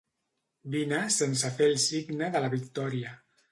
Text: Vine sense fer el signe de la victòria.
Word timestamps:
Vine 0.75 1.01
sense 1.17 1.53
fer 1.59 1.69
el 1.75 1.79
signe 1.85 2.33
de 2.39 2.43
la 2.47 2.53
victòria. 2.57 3.17